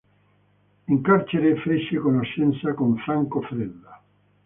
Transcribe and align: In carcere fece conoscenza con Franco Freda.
In 0.87 1.01
carcere 1.03 1.61
fece 1.61 1.97
conoscenza 1.99 2.73
con 2.73 2.97
Franco 2.97 3.41
Freda. 3.41 4.01